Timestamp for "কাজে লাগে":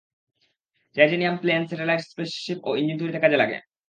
3.23-3.57